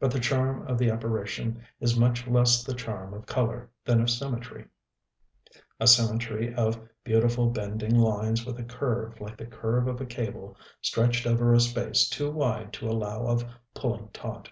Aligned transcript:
But 0.00 0.10
the 0.10 0.18
charm 0.20 0.66
of 0.66 0.78
the 0.78 0.88
apparition 0.88 1.62
is 1.80 1.98
much 1.98 2.26
less 2.26 2.64
the 2.64 2.72
charm 2.72 3.12
of 3.12 3.26
color 3.26 3.68
than 3.84 4.00
of 4.00 4.08
symmetry, 4.08 4.64
a 5.78 5.86
symmetry 5.86 6.54
of 6.54 6.80
beautiful 7.04 7.50
bending 7.50 7.94
lines 7.94 8.46
with 8.46 8.58
a 8.58 8.64
curve 8.64 9.20
like 9.20 9.36
the 9.36 9.44
curve 9.44 9.86
of 9.86 10.00
a 10.00 10.06
cable 10.06 10.56
stretched 10.80 11.26
over 11.26 11.52
a 11.52 11.60
space 11.60 12.08
too 12.08 12.30
wide 12.30 12.72
to 12.72 12.88
allow 12.88 13.26
of 13.26 13.44
pulling 13.74 14.08
taut. 14.14 14.50